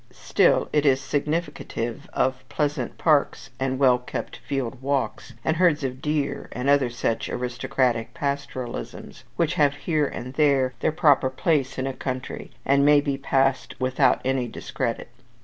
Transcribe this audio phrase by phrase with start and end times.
[0.11, 6.01] Still it is significative of pleasant parks, and well kept field walks, and herds of
[6.01, 11.85] deer, and other such aristocratic pastoralisms, which have here and there their proper place in
[11.85, 15.09] a country, and may be passed without any discredit.